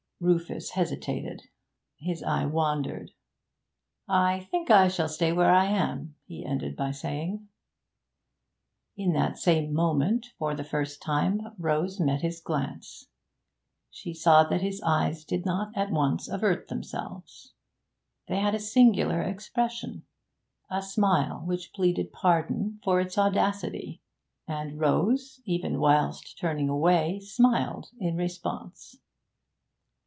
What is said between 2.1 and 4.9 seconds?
eye wandered. 'I think I